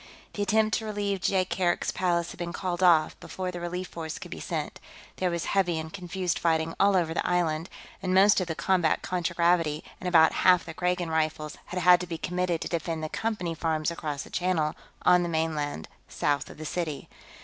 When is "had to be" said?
11.83-12.17